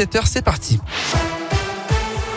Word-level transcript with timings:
7h, 0.00 0.26
c'est 0.26 0.42
parti. 0.42 0.78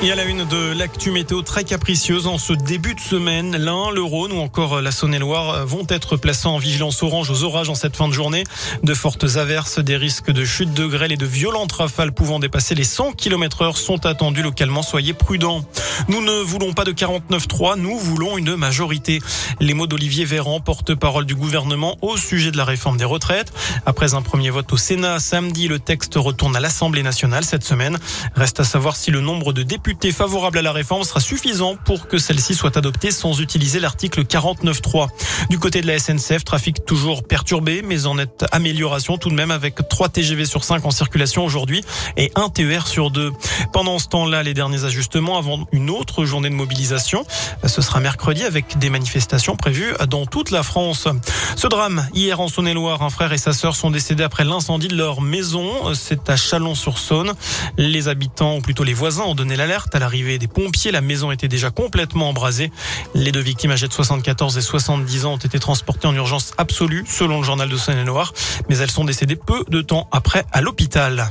Et 0.00 0.12
à 0.12 0.14
la 0.14 0.26
une 0.26 0.44
de 0.44 0.78
l'actu 0.78 1.10
météo 1.10 1.42
très 1.42 1.64
capricieuse 1.64 2.28
en 2.28 2.38
ce 2.38 2.52
début 2.52 2.94
de 2.94 3.00
semaine, 3.00 3.56
l'Ain, 3.56 3.90
le 3.90 4.00
Rhône 4.00 4.30
ou 4.30 4.38
encore 4.38 4.80
la 4.80 4.92
Saône-et-Loire 4.92 5.66
vont 5.66 5.84
être 5.88 6.16
placés 6.16 6.46
en 6.46 6.58
vigilance 6.58 7.02
orange 7.02 7.30
aux 7.30 7.42
orages 7.42 7.68
en 7.68 7.74
cette 7.74 7.96
fin 7.96 8.06
de 8.06 8.12
journée. 8.12 8.44
De 8.84 8.94
fortes 8.94 9.26
averses, 9.34 9.80
des 9.80 9.96
risques 9.96 10.30
de 10.30 10.44
chute 10.44 10.72
de 10.72 10.86
grêle 10.86 11.10
et 11.10 11.16
de 11.16 11.26
violentes 11.26 11.72
rafales 11.72 12.12
pouvant 12.12 12.38
dépasser 12.38 12.76
les 12.76 12.84
100 12.84 13.14
km 13.14 13.62
heure 13.62 13.76
sont 13.76 14.06
attendus 14.06 14.42
localement. 14.42 14.82
Soyez 14.82 15.12
prudents. 15.12 15.64
Nous 16.06 16.20
ne 16.22 16.42
voulons 16.42 16.72
pas 16.72 16.84
de 16.84 16.92
49-3, 16.92 17.76
nous 17.76 17.98
voulons 17.98 18.38
une 18.38 18.54
majorité. 18.54 19.20
Les 19.58 19.74
mots 19.74 19.86
d'Olivier 19.86 20.24
Véran, 20.24 20.60
porte-parole 20.60 21.26
du 21.26 21.34
gouvernement 21.34 21.96
au 22.02 22.16
sujet 22.16 22.52
de 22.52 22.56
la 22.56 22.64
réforme 22.64 22.98
des 22.98 23.04
retraites. 23.04 23.52
Après 23.84 24.14
un 24.14 24.22
premier 24.22 24.50
vote 24.50 24.72
au 24.72 24.76
Sénat 24.76 25.18
samedi, 25.18 25.66
le 25.66 25.78
texte 25.78 26.14
retourne 26.16 26.54
à 26.54 26.60
l'Assemblée 26.60 27.02
nationale 27.02 27.44
cette 27.44 27.64
semaine. 27.64 27.98
Reste 28.36 28.60
à 28.60 28.64
savoir 28.64 28.94
si 28.94 29.10
le 29.10 29.20
nombre 29.20 29.52
de 29.52 29.62
députés 29.62 29.88
député 29.88 30.12
favorable 30.12 30.58
à 30.58 30.62
la 30.62 30.72
réforme 30.72 31.02
sera 31.02 31.20
suffisant 31.20 31.76
pour 31.76 32.08
que 32.08 32.18
celle-ci 32.18 32.54
soit 32.54 32.76
adoptée 32.76 33.10
sans 33.10 33.40
utiliser 33.40 33.80
l'article 33.80 34.24
49.3. 34.24 35.08
Du 35.48 35.58
côté 35.58 35.80
de 35.80 35.86
la 35.86 35.98
SNCF, 35.98 36.44
trafic 36.44 36.84
toujours 36.84 37.22
perturbé, 37.22 37.80
mais 37.82 38.04
en 38.04 38.16
nette 38.16 38.44
amélioration 38.52 39.16
tout 39.16 39.30
de 39.30 39.34
même 39.34 39.50
avec 39.50 39.88
3 39.88 40.10
TGV 40.10 40.44
sur 40.44 40.64
5 40.64 40.84
en 40.84 40.90
circulation 40.90 41.44
aujourd'hui 41.44 41.84
et 42.16 42.32
1 42.34 42.50
TER 42.50 42.86
sur 42.86 43.10
2. 43.10 43.32
Pendant 43.72 43.98
ce 43.98 44.08
temps-là, 44.08 44.42
les 44.42 44.52
derniers 44.52 44.84
ajustements 44.84 45.38
avant 45.38 45.66
une 45.72 45.87
autre 45.90 46.24
journée 46.24 46.50
de 46.50 46.54
mobilisation. 46.54 47.24
Ce 47.66 47.82
sera 47.82 48.00
mercredi 48.00 48.44
avec 48.44 48.78
des 48.78 48.90
manifestations 48.90 49.56
prévues 49.56 49.94
dans 50.08 50.26
toute 50.26 50.50
la 50.50 50.62
France. 50.62 51.08
Ce 51.56 51.66
drame, 51.66 52.08
hier 52.14 52.40
en 52.40 52.48
Saône-et-Loire, 52.48 53.02
un 53.02 53.10
frère 53.10 53.32
et 53.32 53.38
sa 53.38 53.52
sœur 53.52 53.76
sont 53.76 53.90
décédés 53.90 54.22
après 54.22 54.44
l'incendie 54.44 54.88
de 54.88 54.96
leur 54.96 55.20
maison. 55.20 55.94
C'est 55.94 56.28
à 56.30 56.36
Chalon-sur-Saône. 56.36 57.32
Les 57.76 58.08
habitants, 58.08 58.56
ou 58.56 58.60
plutôt 58.60 58.84
les 58.84 58.94
voisins, 58.94 59.24
ont 59.24 59.34
donné 59.34 59.56
l'alerte 59.56 59.94
à 59.94 59.98
l'arrivée 59.98 60.38
des 60.38 60.48
pompiers. 60.48 60.90
La 60.90 61.00
maison 61.00 61.30
était 61.30 61.48
déjà 61.48 61.70
complètement 61.70 62.28
embrasée. 62.28 62.70
Les 63.14 63.32
deux 63.32 63.40
victimes 63.40 63.72
âgées 63.72 63.88
de 63.88 63.92
74 63.92 64.58
et 64.58 64.60
70 64.60 65.24
ans 65.24 65.34
ont 65.34 65.38
été 65.38 65.58
transportées 65.58 66.06
en 66.06 66.14
urgence 66.14 66.52
absolue, 66.58 67.04
selon 67.08 67.38
le 67.38 67.44
journal 67.44 67.68
de 67.68 67.76
Saône-et-Loire. 67.76 68.32
Mais 68.68 68.78
elles 68.78 68.90
sont 68.90 69.04
décédées 69.04 69.36
peu 69.36 69.64
de 69.68 69.82
temps 69.82 70.08
après 70.12 70.44
à 70.52 70.60
l'hôpital. 70.60 71.30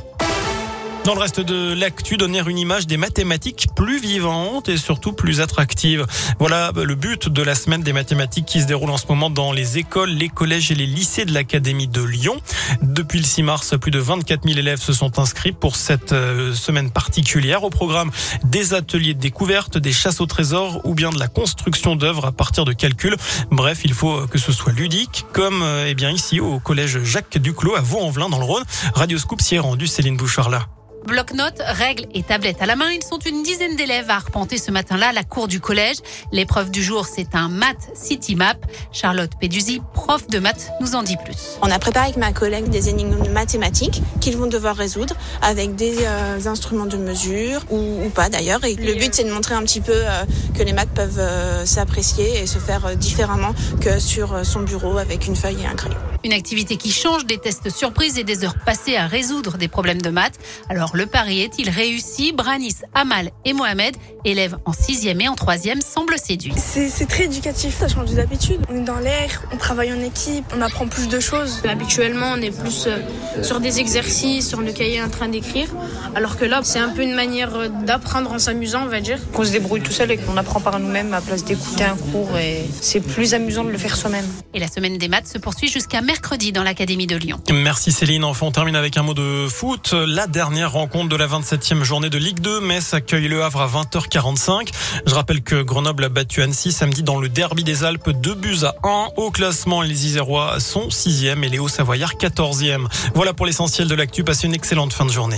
Dans 1.07 1.15
le 1.15 1.21
reste 1.21 1.39
de 1.39 1.73
l'actu, 1.73 2.17
donner 2.17 2.41
une 2.45 2.57
image 2.57 2.85
des 2.85 2.97
mathématiques 2.97 3.67
plus 3.77 3.97
vivantes 3.97 4.67
et 4.67 4.75
surtout 4.75 5.13
plus 5.13 5.39
attractives. 5.39 6.05
Voilà 6.37 6.73
le 6.75 6.95
but 6.95 7.29
de 7.29 7.41
la 7.41 7.55
semaine 7.55 7.81
des 7.81 7.93
mathématiques 7.93 8.45
qui 8.45 8.59
se 8.59 8.65
déroule 8.65 8.89
en 8.89 8.97
ce 8.97 9.05
moment 9.07 9.29
dans 9.29 9.53
les 9.53 9.77
écoles, 9.77 10.09
les 10.09 10.27
collèges 10.27 10.69
et 10.69 10.75
les 10.75 10.85
lycées 10.85 11.23
de 11.23 11.33
l'Académie 11.33 11.87
de 11.87 12.01
Lyon. 12.01 12.35
Depuis 12.81 13.19
le 13.19 13.23
6 13.23 13.43
mars, 13.43 13.73
plus 13.79 13.89
de 13.89 13.99
24 13.99 14.43
000 14.43 14.59
élèves 14.59 14.81
se 14.81 14.91
sont 14.91 15.17
inscrits 15.17 15.53
pour 15.53 15.77
cette 15.77 16.11
euh, 16.11 16.53
semaine 16.53 16.91
particulière 16.91 17.63
au 17.63 17.69
programme 17.69 18.11
des 18.43 18.73
ateliers 18.73 19.13
de 19.13 19.21
découverte, 19.21 19.77
des 19.77 19.93
chasses 19.93 20.19
au 20.19 20.25
trésor 20.25 20.81
ou 20.83 20.93
bien 20.93 21.11
de 21.11 21.19
la 21.19 21.29
construction 21.29 21.95
d'œuvres 21.95 22.25
à 22.25 22.33
partir 22.33 22.65
de 22.65 22.73
calculs. 22.73 23.15
Bref, 23.49 23.79
il 23.85 23.93
faut 23.93 24.27
que 24.27 24.37
ce 24.37 24.51
soit 24.51 24.73
ludique, 24.73 25.23
comme 25.31 25.61
euh, 25.61 25.85
eh 25.87 25.95
bien 25.95 26.11
ici 26.11 26.41
au 26.41 26.59
collège 26.59 27.01
Jacques 27.05 27.37
Duclos 27.37 27.77
à 27.77 27.81
Vaux-en-Velin 27.81 28.27
dans 28.27 28.39
le 28.39 28.45
Rhône. 28.45 28.65
Radio 28.93 29.17
Scoop 29.17 29.39
s'y 29.39 29.55
est 29.55 29.59
rendu 29.59 29.87
Céline 29.87 30.17
Bouchard 30.17 30.49
là. 30.49 30.67
Bloc-notes, 31.07 31.61
règles 31.65 32.05
et 32.13 32.21
tablettes 32.21 32.61
à 32.61 32.65
la 32.65 32.75
main, 32.75 32.91
ils 32.91 33.01
sont 33.01 33.17
une 33.19 33.41
dizaine 33.41 33.77
d'élèves 33.77 34.09
à 34.09 34.15
arpenter 34.15 34.57
ce 34.57 34.71
matin-là 34.71 35.13
la 35.13 35.23
cour 35.23 35.47
du 35.47 35.61
collège. 35.61 35.95
L'épreuve 36.33 36.69
du 36.69 36.83
jour, 36.83 37.05
c'est 37.05 37.33
un 37.33 37.47
math 37.47 37.91
city 37.93 38.35
map. 38.35 38.55
Charlotte 38.91 39.31
Peduzzi, 39.39 39.81
prof 39.93 40.27
de 40.27 40.39
maths, 40.39 40.69
nous 40.81 40.95
en 40.95 41.03
dit 41.03 41.15
plus. 41.23 41.57
On 41.61 41.71
a 41.71 41.79
préparé 41.79 42.07
avec 42.07 42.17
ma 42.17 42.33
collègue 42.33 42.67
des 42.67 42.89
énigmes 42.89 43.25
mathématiques 43.31 44.01
qu'ils 44.19 44.35
vont 44.35 44.47
devoir 44.47 44.75
résoudre 44.75 45.15
avec 45.41 45.75
des 45.75 45.95
euh, 46.01 46.45
instruments 46.45 46.87
de 46.87 46.97
mesure 46.97 47.61
ou, 47.69 48.09
pas 48.13 48.27
d'ailleurs. 48.27 48.65
Et 48.65 48.75
le 48.75 48.93
but, 48.95 49.15
c'est 49.15 49.23
de 49.23 49.31
montrer 49.31 49.55
un 49.55 49.63
petit 49.63 49.79
peu 49.79 49.93
euh, 49.95 50.25
que 50.57 50.63
les 50.63 50.73
maths 50.73 50.93
peuvent 50.93 51.19
euh, 51.19 51.65
s'apprécier 51.65 52.41
et 52.41 52.47
se 52.47 52.59
faire 52.59 52.97
différemment 52.97 53.55
que 53.79 53.97
sur 53.97 54.45
son 54.45 54.59
bureau 54.59 54.97
avec 54.97 55.25
une 55.25 55.37
feuille 55.37 55.61
et 55.63 55.67
un 55.67 55.75
crayon. 55.75 55.95
Une 56.27 56.33
activité 56.33 56.75
qui 56.75 56.91
change 56.91 57.25
des 57.25 57.37
tests 57.37 57.69
surprises 57.69 58.17
et 58.17 58.25
des 58.25 58.43
heures 58.43 58.57
passées 58.65 58.97
à 58.97 59.07
résoudre 59.07 59.57
des 59.57 59.69
problèmes 59.69 60.01
de 60.01 60.09
maths. 60.09 60.37
Alors 60.67 60.93
le 60.93 61.05
pari 61.05 61.39
est-il 61.39 61.69
réussi? 61.69 62.33
Branis, 62.33 62.79
Amal 62.93 63.31
et 63.45 63.53
Mohamed, 63.53 63.95
élèves 64.25 64.57
en 64.65 64.73
sixième 64.73 65.21
et 65.21 65.29
en 65.29 65.35
troisième, 65.35 65.79
semblent 65.79 66.17
séduits. 66.17 66.53
C'est 66.57 67.07
très 67.07 67.23
éducatif, 67.23 67.77
ça 67.79 67.87
change 67.87 68.11
d'habitude. 68.11 68.59
On 68.69 68.75
est 68.75 68.83
dans 68.83 68.99
l'air, 68.99 69.41
on 69.53 69.55
travaille 69.55 69.93
en 69.93 70.01
équipe, 70.01 70.43
on 70.53 70.61
apprend 70.61 70.89
plus 70.89 71.07
de 71.07 71.21
choses. 71.21 71.61
Habituellement, 71.65 72.33
on 72.33 72.41
est 72.41 72.51
plus 72.51 72.87
euh, 72.87 72.97
sur 73.41 73.61
des 73.61 73.79
exercices, 73.79 74.49
sur 74.49 74.59
le 74.59 74.73
cahier 74.73 75.01
en 75.01 75.09
train 75.09 75.29
d'écrire, 75.29 75.69
alors 76.13 76.35
que 76.35 76.43
là, 76.43 76.59
c'est 76.61 76.79
un 76.79 76.89
peu 76.89 77.03
une 77.03 77.15
manière 77.15 77.55
euh, 77.55 77.69
d'apprendre 77.85 78.33
en 78.33 78.39
s'amusant, 78.39 78.81
on 78.83 78.89
va 78.89 78.99
dire. 78.99 79.17
Qu'on 79.31 79.45
se 79.45 79.51
débrouille 79.53 79.81
tout 79.81 79.93
seul 79.93 80.11
et 80.11 80.17
qu'on 80.17 80.35
apprend 80.35 80.59
par 80.59 80.77
nous-mêmes 80.77 81.13
à 81.13 81.21
place 81.21 81.45
d'écouter 81.45 81.85
un 81.85 81.95
cours 82.11 82.37
et 82.37 82.65
c'est 82.81 82.99
plus 82.99 83.33
amusant 83.33 83.63
de 83.63 83.69
le 83.69 83.77
faire 83.77 83.95
soi-même. 83.95 84.25
Et 84.53 84.59
la 84.59 84.67
semaine 84.67 84.97
des 84.97 85.07
maths 85.07 85.27
se 85.27 85.37
poursuit 85.37 85.69
jusqu'à 85.69 86.01
mercredi 86.01 86.16
dans 86.53 86.63
l'Académie 86.63 87.07
de 87.07 87.15
Lyon. 87.15 87.39
Merci 87.51 87.91
Céline. 87.91 88.23
Enfin, 88.23 88.47
on 88.47 88.51
termine 88.51 88.75
avec 88.75 88.97
un 88.97 89.03
mot 89.03 89.13
de 89.13 89.47
foot. 89.49 89.93
La 89.93 90.27
dernière 90.27 90.71
rencontre 90.71 91.09
de 91.09 91.15
la 91.15 91.27
27e 91.27 91.83
journée 91.83 92.09
de 92.09 92.17
Ligue 92.17 92.39
2. 92.39 92.59
Metz 92.59 92.93
accueille 92.93 93.27
le 93.27 93.43
Havre 93.43 93.61
à 93.61 93.67
20h45. 93.67 94.69
Je 95.05 95.15
rappelle 95.15 95.41
que 95.41 95.61
Grenoble 95.61 96.05
a 96.05 96.09
battu 96.09 96.41
Annecy 96.41 96.71
samedi 96.71 97.03
dans 97.03 97.19
le 97.19 97.29
derby 97.29 97.63
des 97.63 97.83
Alpes. 97.83 98.09
Deux 98.09 98.35
buts 98.35 98.63
à 98.63 98.75
1. 98.83 99.09
Au 99.17 99.31
classement, 99.31 99.81
les 99.81 100.05
Isérois 100.05 100.59
sont 100.59 100.87
6e 100.87 101.43
et 101.43 101.49
les 101.49 101.59
Hauts-Savoyards 101.59 102.15
14e. 102.15 102.87
Voilà 103.13 103.33
pour 103.33 103.45
l'essentiel 103.45 103.87
de 103.87 103.95
l'actu. 103.95 104.23
Passez 104.23 104.47
une 104.47 104.55
excellente 104.55 104.93
fin 104.93 105.05
de 105.05 105.11
journée. 105.11 105.37